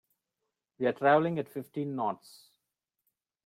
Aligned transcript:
We 0.79 0.87
are 0.87 0.93
travelling 0.93 1.37
at 1.37 1.47
fifteen 1.47 1.95
knots. 1.95 2.49